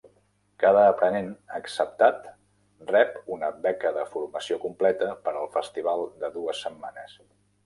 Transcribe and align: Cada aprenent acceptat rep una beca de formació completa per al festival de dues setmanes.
Cada 0.61 0.85
aprenent 0.91 1.27
acceptat 1.59 2.25
rep 2.93 3.19
una 3.35 3.51
beca 3.67 3.93
de 3.99 4.07
formació 4.15 4.59
completa 4.65 5.11
per 5.29 5.37
al 5.43 5.53
festival 5.61 6.03
de 6.25 6.33
dues 6.41 6.65
setmanes. 6.67 7.17